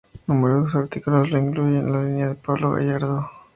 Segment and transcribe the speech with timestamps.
[0.25, 3.31] Numerosos artículos lo incluyen en la línea de Pablo Gargallo y Julio Gonzalez.